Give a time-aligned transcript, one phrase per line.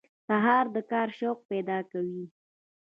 [0.27, 2.23] سهار د کار شوق پیدا کوي.